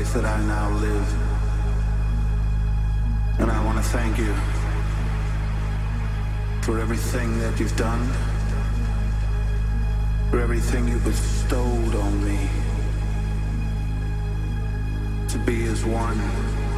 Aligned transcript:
life 0.00 0.14
that 0.14 0.24
I 0.24 0.40
now 0.44 0.70
live. 0.78 1.08
And 3.38 3.50
I 3.50 3.64
want 3.66 3.76
to 3.76 3.84
thank 3.84 4.16
you 4.16 4.32
for 6.62 6.78
everything 6.78 7.38
that 7.40 7.60
you've 7.60 7.76
done, 7.76 8.06
for 10.30 10.40
everything 10.40 10.88
you 10.88 10.98
bestowed 11.00 11.94
on 11.94 12.24
me 12.24 12.48
to 15.28 15.38
be 15.38 15.66
as 15.66 15.84
one. 15.84 16.69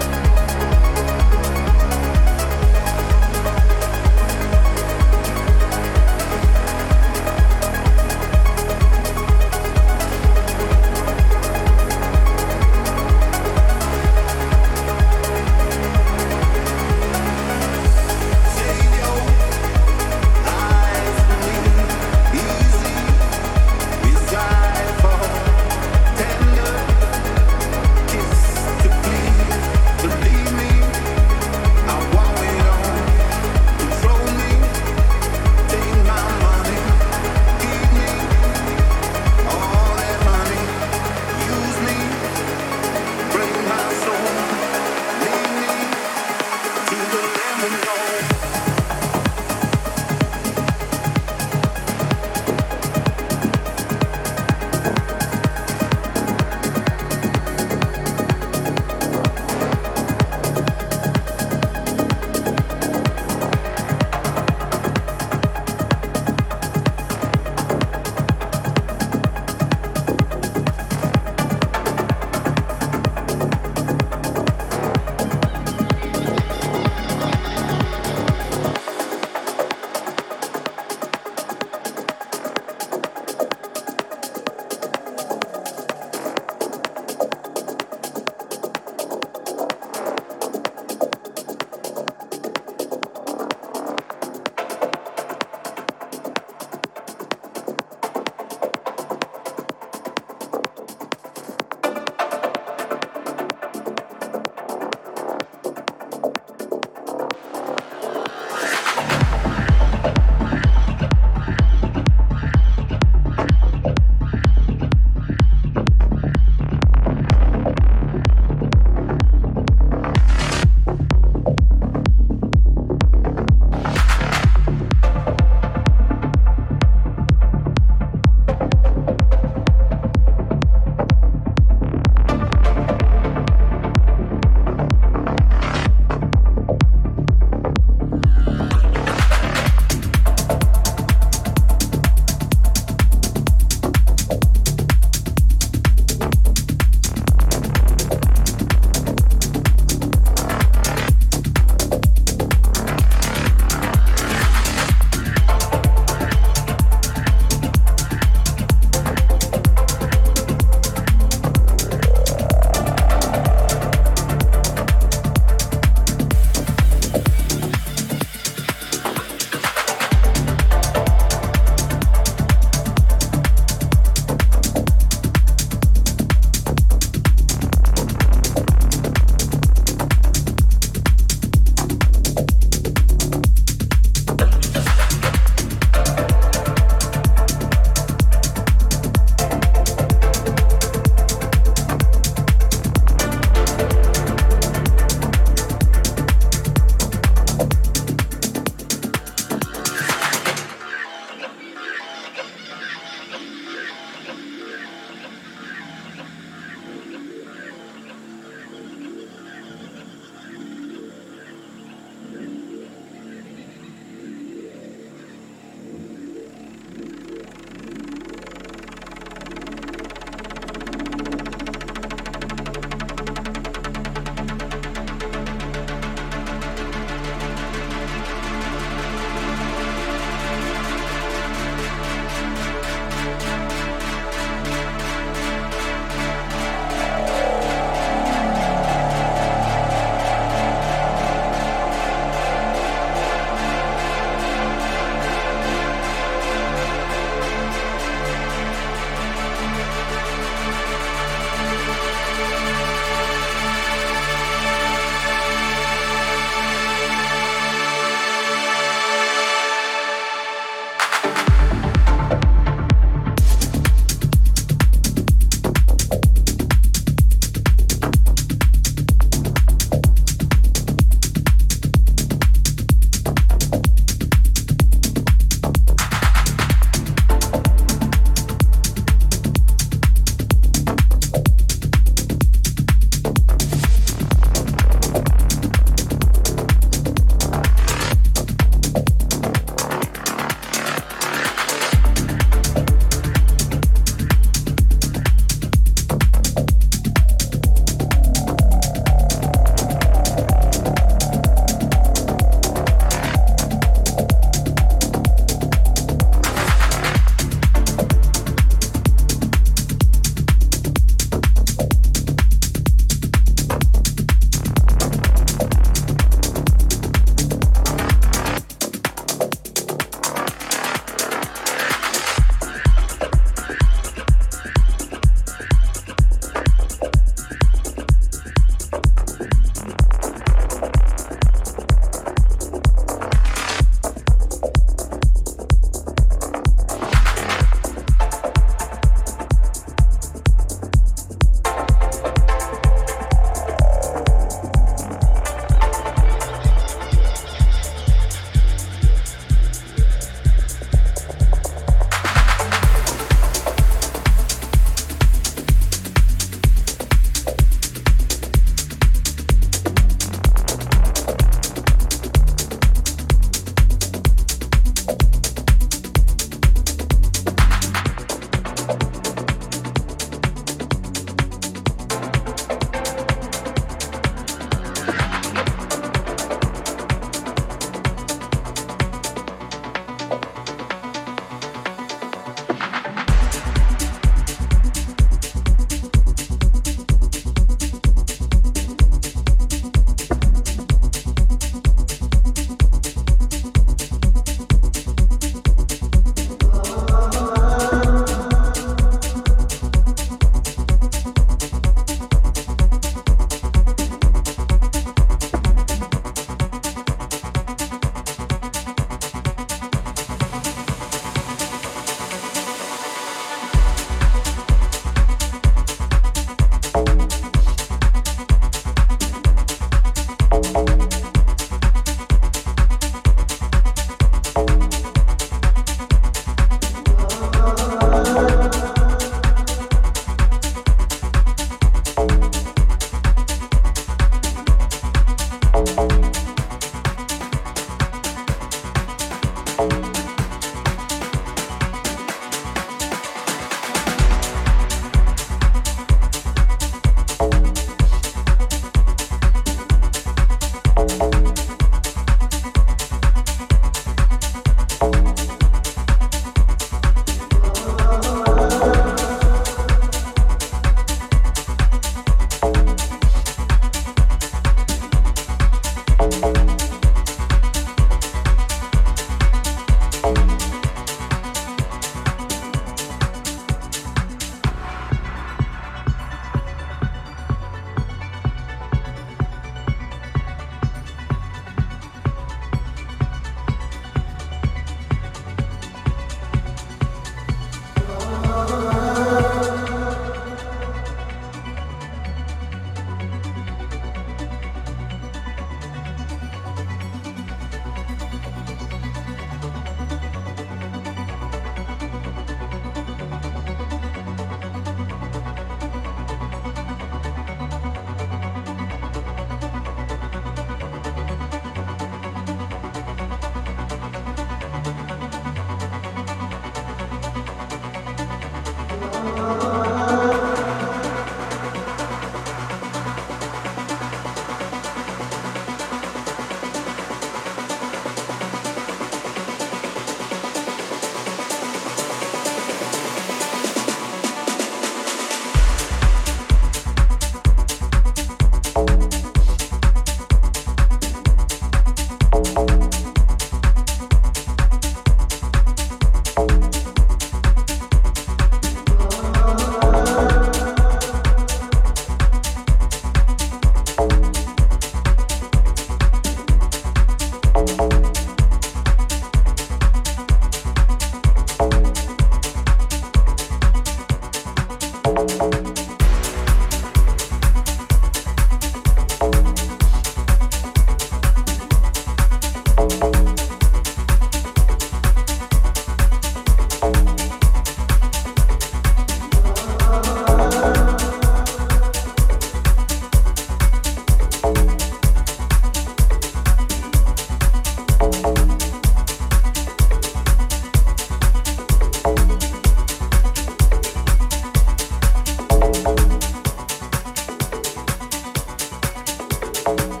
you 599.67 600.00